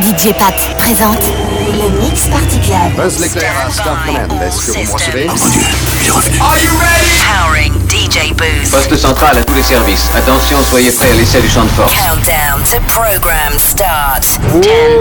DJ 0.00 0.32
Pat 0.38 0.54
présente 0.78 1.20
le 1.70 2.00
Mix 2.00 2.26
Party 2.28 2.58
Club. 2.60 2.94
Buzz 2.96 3.18
l'éclair 3.20 3.52
à 3.66 3.70
Star 3.70 4.06
Command. 4.06 4.42
Est-ce 4.42 4.66
que 4.66 4.72
vous 4.72 4.84
me 4.86 4.92
recevez 4.92 5.26
Oh 5.28 5.34
mon 5.38 5.48
dieu, 5.48 5.60
il 6.00 6.06
est 6.06 6.10
revenu. 6.10 6.40
Are 6.40 6.56
you 6.56 6.70
ready? 6.80 7.20
Powering 7.20 7.74
DJ 7.90 8.32
Booth. 8.32 8.70
Poste 8.70 8.96
central 8.96 9.36
à 9.36 9.44
tous 9.44 9.54
les 9.54 9.62
services. 9.62 10.08
Attention, 10.16 10.62
soyez 10.62 10.90
prêts 10.92 11.10
à 11.10 11.14
l'essai 11.14 11.42
du 11.42 11.50
champ 11.50 11.64
de 11.64 11.68
force. 11.70 11.92
Countdown 11.92 12.62
to 12.64 12.80
program 12.88 13.58
start. 13.58 14.40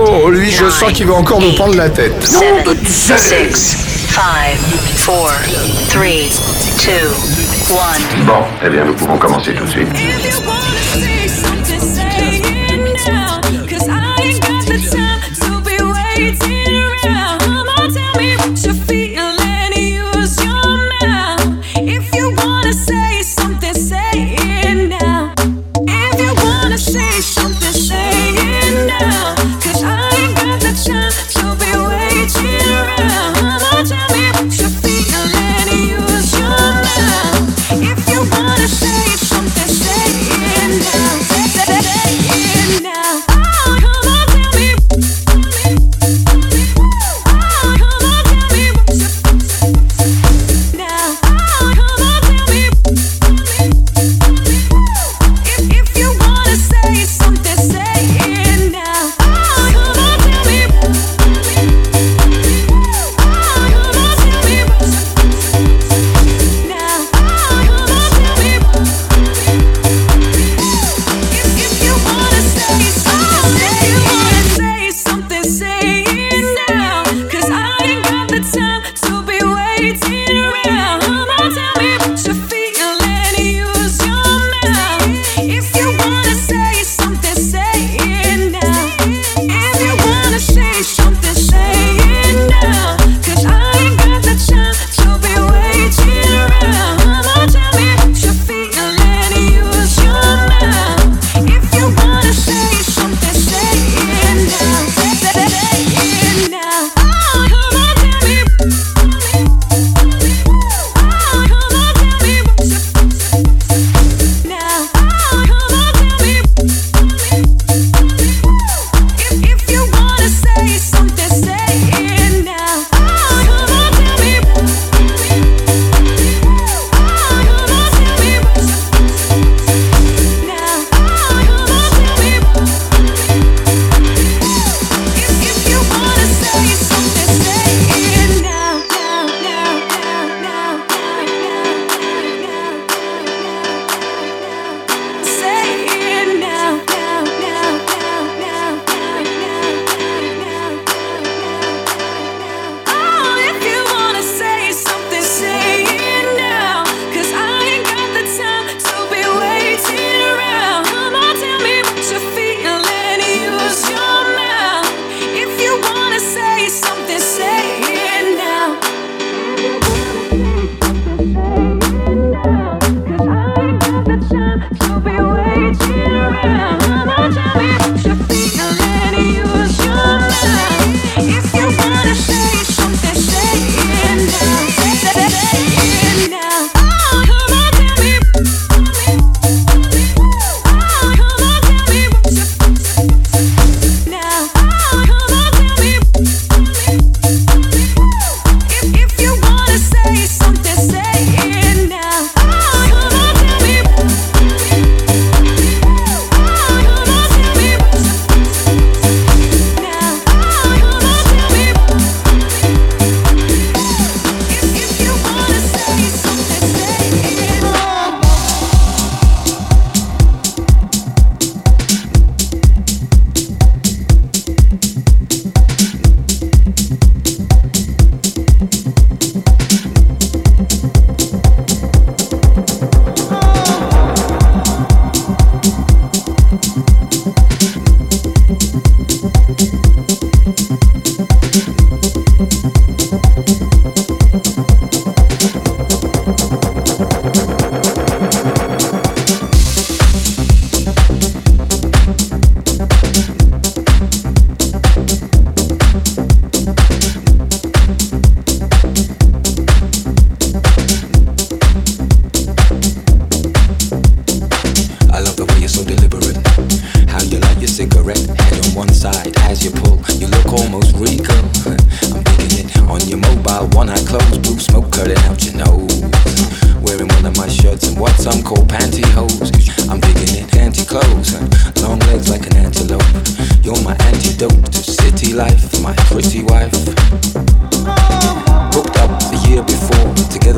Oh, 0.07 0.29
lui, 0.29 0.51
je 0.51 0.69
sens 0.69 0.91
qu'il 0.91 1.07
va 1.07 1.13
encore 1.13 1.39
nous 1.39 1.53
prendre 1.53 1.75
la 1.75 1.89
tête. 1.89 2.21
7, 2.21 2.67
6, 2.85 3.77
5, 4.09 4.21
4, 5.05 5.05
3, 5.05 5.31
2, 5.93 5.99
1. 8.19 8.23
Bon, 8.25 8.43
eh 8.65 8.69
bien, 8.69 8.83
nous 8.83 8.93
pouvons 8.93 9.17
commencer 9.17 9.53
tout 9.53 9.63
de 9.63 9.69
suite. 9.69 9.87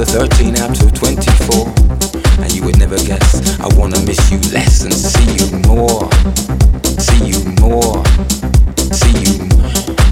Together 0.06 0.28
13 0.28 0.58
out 0.58 0.76
to 0.76 0.92
24. 0.92 1.68
And 2.44 2.54
you 2.54 2.64
would 2.64 2.78
never 2.80 2.98
guess, 2.98 3.60
I 3.60 3.68
wanna 3.78 4.00
miss 4.06 4.32
you 4.32 4.38
less 4.52 4.84
and 4.84 4.94
see 4.94 5.36
you 5.40 5.48
more. 5.68 6.10
See 7.00 7.26
you 7.26 7.40
more. 7.62 8.04
See 8.92 9.16
you. 9.24 9.34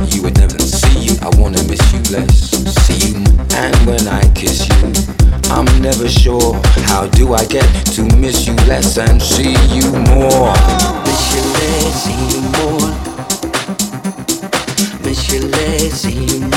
You 0.07 0.23
would 0.23 0.37
never 0.37 0.59
see 0.59 0.99
you, 0.99 1.17
I 1.21 1.29
wanna 1.37 1.63
miss 1.63 1.81
you 1.93 2.01
less. 2.15 2.51
See 2.85 3.11
you. 3.11 3.23
And 3.55 3.75
when 3.85 4.07
I 4.07 4.21
kiss 4.33 4.67
you, 4.67 4.93
I'm 5.51 5.65
never 5.81 6.07
sure. 6.07 6.55
How 6.87 7.07
do 7.07 7.33
I 7.33 7.45
get 7.45 7.67
to 7.95 8.03
miss 8.17 8.47
you 8.47 8.55
less 8.67 8.97
and 8.97 9.21
see 9.21 9.55
you 9.75 9.91
more? 10.09 10.53
Miss 11.05 11.23
you 11.35 11.43
less, 11.57 12.03
see 12.03 12.21
you 12.31 12.41
more. 12.57 12.89
Miss 15.03 15.31
you 15.31 15.41
less, 15.47 15.93
see 16.01 16.25
you 16.25 16.39
more. 16.39 16.50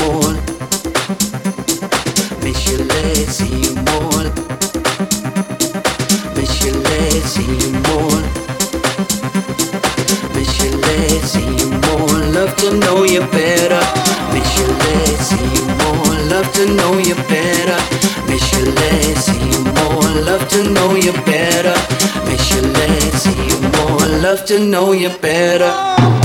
To 24.47 24.59
know 24.59 24.91
you 24.91 25.09
better. 25.17 26.24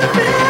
Le 0.00 0.49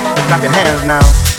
Clap 0.31 0.43
hands 0.43 0.85
now. 0.85 1.30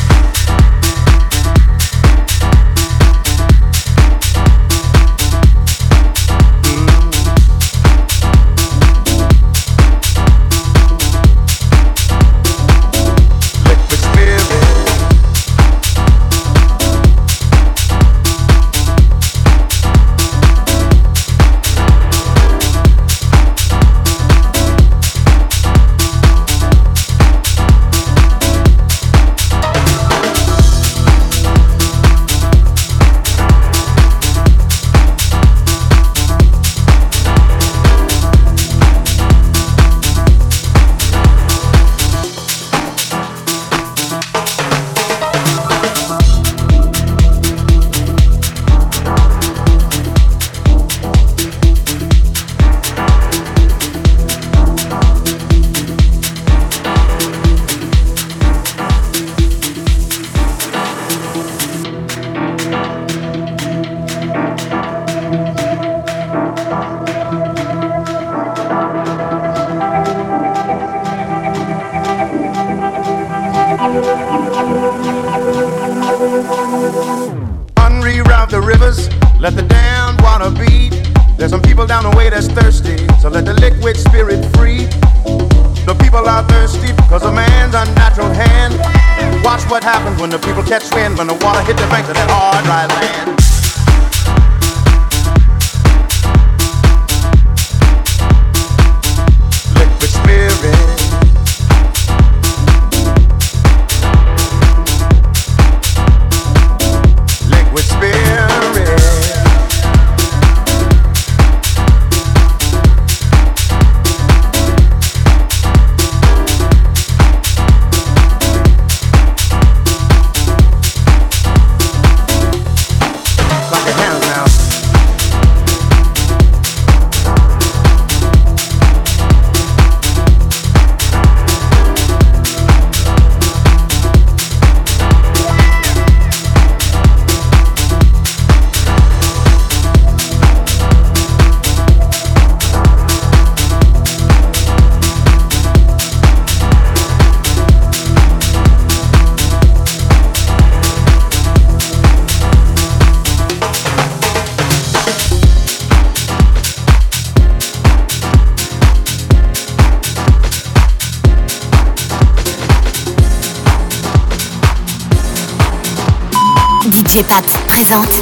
Présente 167.84 168.21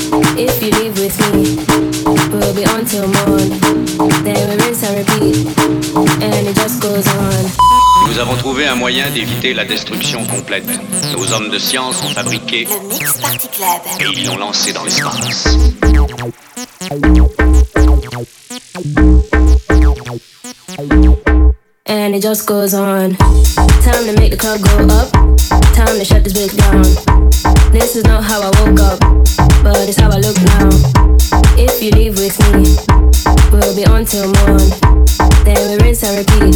La 9.53 9.65
destruction 9.65 10.25
complète. 10.25 10.65
Nos 11.13 11.33
hommes 11.33 11.49
de 11.49 11.59
science 11.59 12.01
ont 12.03 12.13
fabriqué 12.13 12.65
le 12.65 12.87
Mix 12.87 13.13
Party 13.19 13.47
Club 13.49 13.81
et 13.99 14.19
ils 14.19 14.25
l'ont 14.25 14.37
lancé 14.37 14.71
dans 14.73 14.83
l'espace. 14.83 15.47
And 21.87 22.15
it 22.15 22.21
just 22.21 22.47
goes 22.47 22.73
on. 22.73 23.15
Time 23.83 24.05
to 24.05 24.13
make 24.17 24.31
the 24.31 24.37
club 24.37 24.61
go 24.61 24.93
up. 24.93 25.11
Time 25.73 25.97
to 25.99 26.05
shut 26.05 26.23
this 26.23 26.33
bitch 26.33 26.55
down. 26.57 26.83
This 27.71 27.95
is 27.95 28.03
not 28.05 28.23
how 28.23 28.41
I 28.41 28.49
woke 28.61 28.79
up, 28.79 28.99
but 29.63 29.87
it's 29.87 29.99
how 29.99 30.09
I 30.09 30.19
look 30.19 30.37
now. 30.41 30.69
If 31.57 31.81
you 31.83 31.91
leave 31.91 32.17
with 32.17 32.39
me, 32.53 32.77
we'll 33.51 33.75
be 33.75 33.85
on 33.85 34.05
till 34.05 34.31
morn. 34.45 35.01
Then 35.43 35.57
we 35.69 35.83
rinse 35.83 36.03
and 36.03 36.17
repeat, 36.17 36.55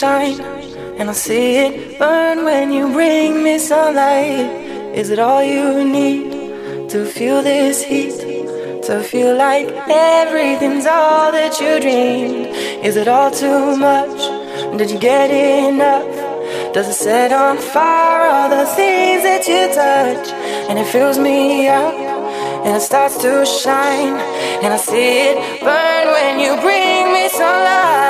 shine, 0.00 0.40
and 0.98 1.10
I 1.10 1.12
see 1.12 1.56
it 1.56 1.98
burn 1.98 2.46
when 2.46 2.72
you 2.72 2.90
bring 2.90 3.42
me 3.44 3.58
sunlight. 3.58 4.48
Is 5.00 5.10
it 5.10 5.18
all 5.18 5.42
you 5.44 5.84
need 5.84 6.88
to 6.88 7.04
feel 7.04 7.42
this 7.42 7.82
heat? 7.82 8.18
To 8.86 9.02
feel 9.02 9.36
like 9.36 9.68
everything's 10.22 10.86
all 10.86 11.30
that 11.32 11.60
you 11.60 11.72
dreamed? 11.84 12.46
Is 12.88 12.96
it 12.96 13.08
all 13.08 13.30
too 13.30 13.76
much? 13.76 14.20
Did 14.78 14.90
you 14.90 14.98
get 14.98 15.30
enough? 15.30 16.08
Does 16.72 16.88
it 16.88 16.94
set 16.94 17.30
on 17.30 17.58
fire 17.58 18.24
all 18.34 18.48
the 18.48 18.64
things 18.78 19.22
that 19.28 19.42
you 19.50 19.62
touch? 19.84 20.26
And 20.68 20.78
it 20.78 20.86
fills 20.86 21.18
me 21.18 21.68
up, 21.68 21.94
and 22.64 22.74
it 22.74 22.80
starts 22.80 23.18
to 23.18 23.44
shine, 23.44 24.16
and 24.62 24.72
I 24.72 24.78
see 24.78 25.10
it 25.28 25.36
burn 25.60 26.06
when 26.16 26.40
you 26.40 26.52
bring 26.62 27.12
me 27.12 27.28
sunlight 27.28 28.09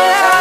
yeah. 0.00 0.39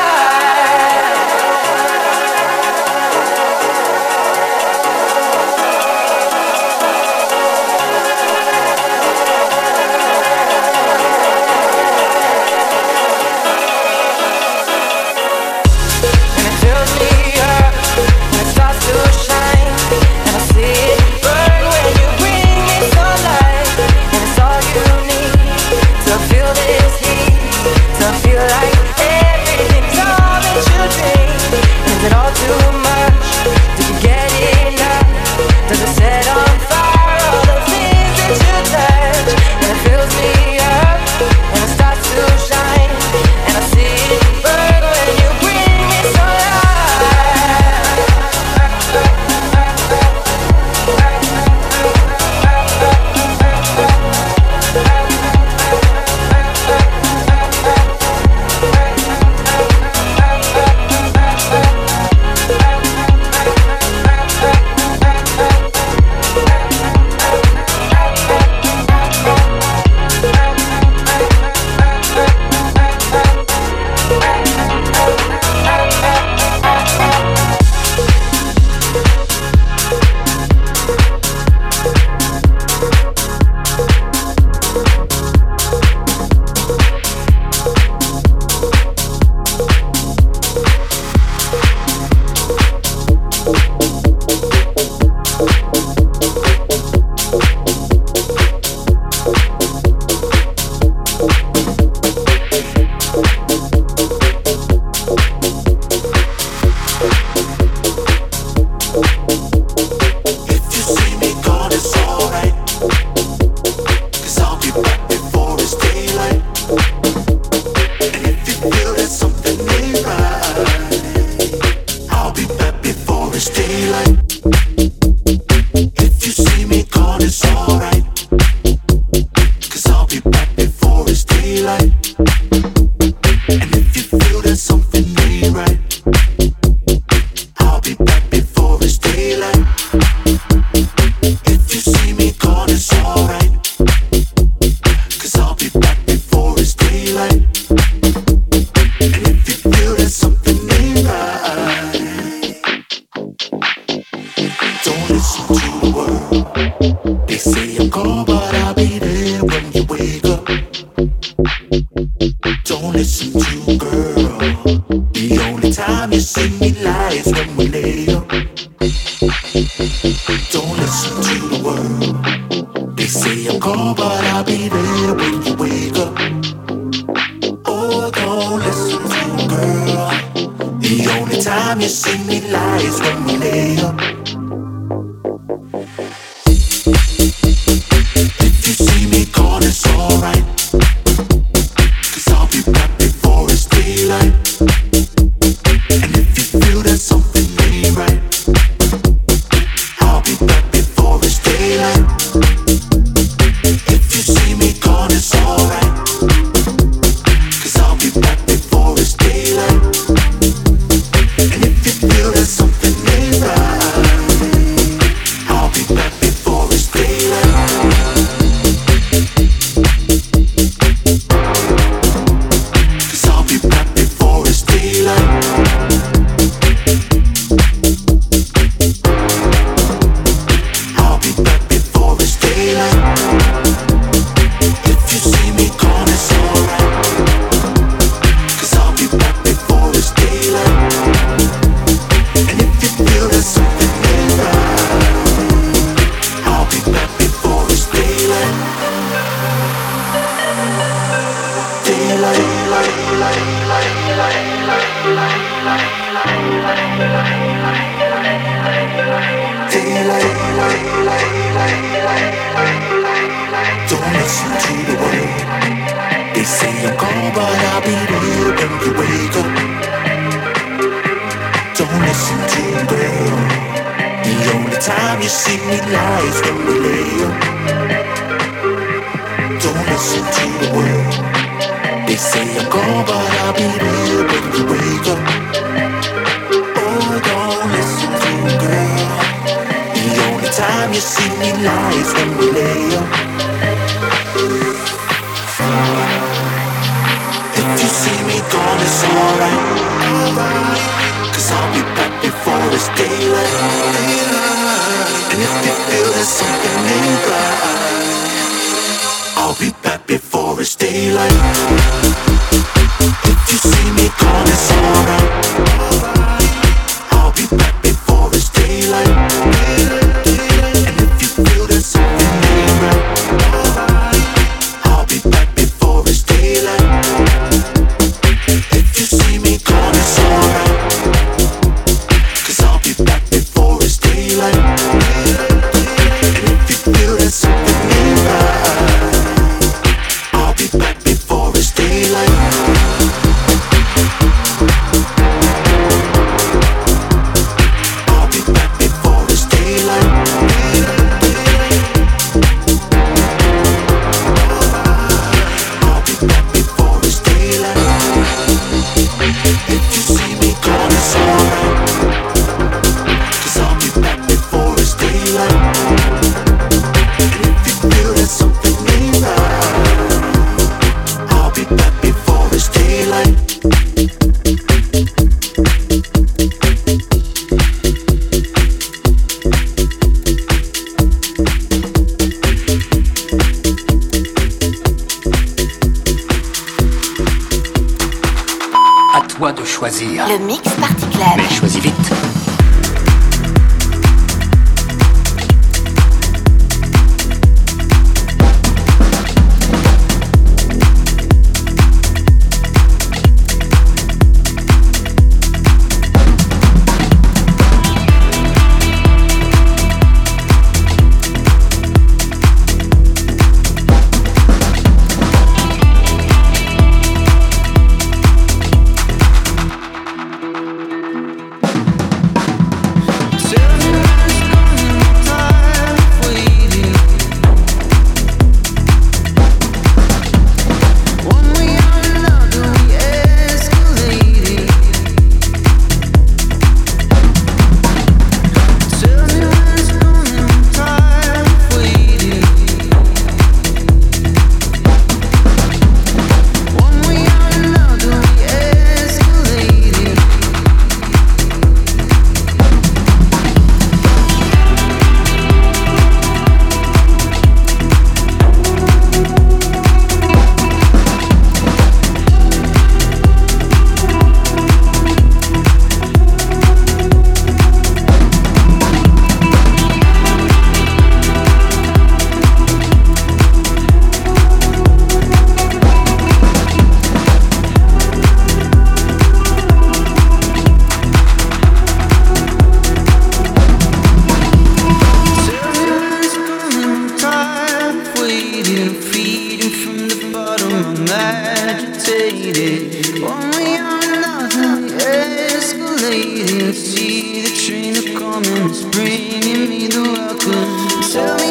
dreaming 499.09 499.69
me 499.69 500.03
welcome. 500.03 501.01
Tell 501.11 501.35
me. 501.37 501.48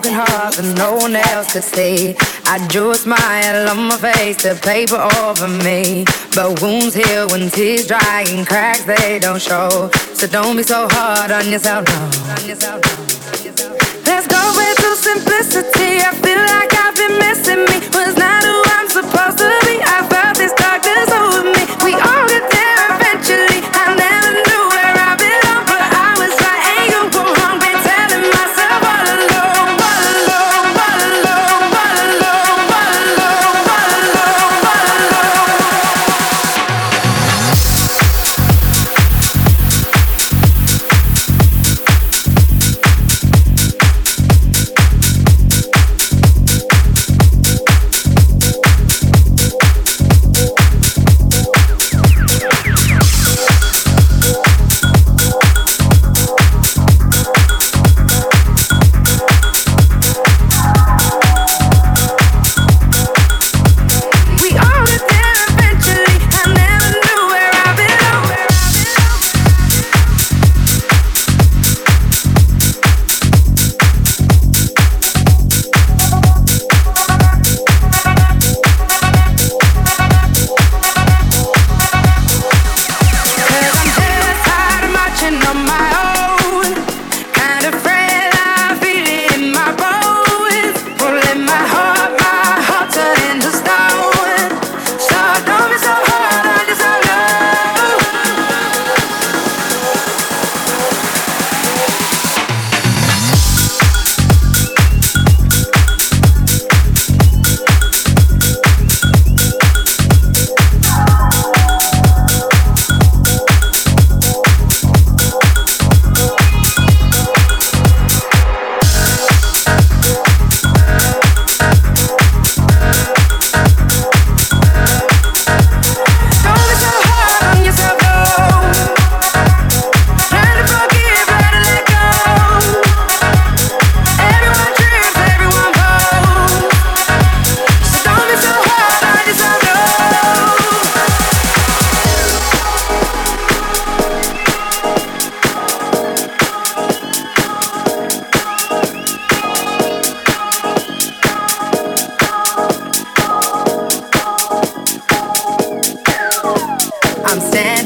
broken 0.00 0.14
heart 0.14 0.54
that 0.54 0.76
no 0.78 0.94
one 0.94 1.16
else 1.16 1.52
could 1.52 1.64
see. 1.64 2.14
I 2.46 2.64
drew 2.68 2.92
a 2.92 2.94
smile 2.94 3.68
on 3.68 3.88
my 3.88 3.96
face, 3.96 4.42
the 4.42 4.54
paper 4.54 5.00
over 5.26 5.48
me. 5.66 6.04
But 6.34 6.62
wounds 6.62 6.94
heal 6.94 7.26
when 7.28 7.50
tears 7.50 7.86
dry 7.88 8.24
and 8.28 8.46
cracks 8.46 8.84
they 8.84 9.18
don't 9.18 9.42
show. 9.42 9.90
So 10.14 10.26
don't 10.28 10.56
be 10.56 10.62
so 10.62 10.86
hard 10.90 11.32
on 11.32 11.50
yourself, 11.50 11.84
no. 11.88 12.00
Let's 14.06 14.26
go 14.26 14.42
back 14.54 14.76
to 14.84 14.90
simplicity. 14.94 15.98
I 16.06 16.14
feel 16.22 16.42
like 16.46 16.72
I've 16.78 16.94
been 16.94 17.18
missing 17.18 17.62
me. 17.66 17.78
Was 17.90 18.16
not 18.16 18.44
who 18.44 18.62
I'm 18.76 18.88
supposed 18.88 19.38
to 19.38 19.50
be. 19.66 19.67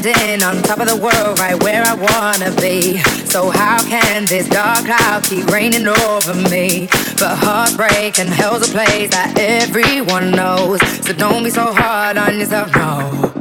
standing 0.03 0.43
on 0.43 0.61
top 0.63 0.79
of 0.81 0.89
the 0.89 0.97
world, 0.97 1.39
right 1.39 1.55
where 1.63 1.81
I 1.81 1.93
wanna 1.95 2.51
be. 2.59 2.97
So 3.31 3.49
how 3.49 3.79
can 3.87 4.25
this 4.25 4.49
dark 4.49 4.83
cloud 4.83 5.23
keep 5.23 5.45
raining 5.47 5.87
over 5.87 6.33
me? 6.51 6.89
But 7.17 7.37
heartbreak 7.37 8.19
and 8.19 8.27
hell's 8.27 8.67
a 8.67 8.71
place 8.71 9.11
that 9.11 9.31
everyone 9.39 10.31
knows. 10.31 10.81
So 11.05 11.13
don't 11.13 11.45
be 11.45 11.49
so 11.49 11.71
hard 11.71 12.17
on 12.17 12.37
yourself, 12.37 12.75
no. 12.75 13.31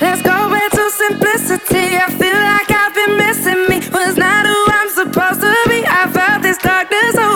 Let's 0.00 0.22
go 0.22 0.38
back 0.48 0.70
to 0.78 0.90
simplicity. 1.04 1.86
I 2.04 2.08
feel 2.20 2.40
like 2.50 2.70
I've 2.72 2.94
been 2.94 3.14
missing 3.18 3.62
me. 3.68 3.76
Was 3.92 4.16
not 4.16 4.46
who 4.46 4.60
I'm 4.78 4.88
supposed 4.88 5.42
to 5.42 5.54
be. 5.68 5.84
I 5.86 6.08
felt 6.10 6.40
this 6.42 6.56
darkness. 6.56 7.31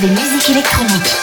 Des 0.00 0.08
musiques 0.08 0.50
électroniques. 0.50 1.19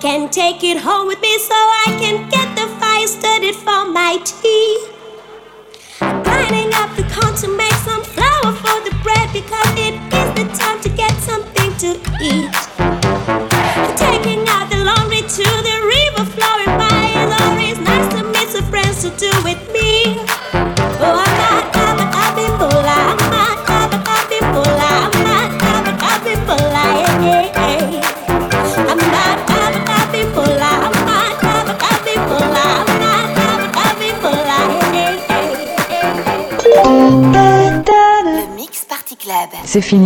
Can 0.00 0.28
take 0.28 0.55
C'est. 39.80 40.05